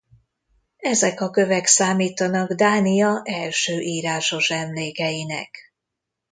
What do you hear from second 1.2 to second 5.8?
a kövek számítanak Dánia első írásos emlékeinek.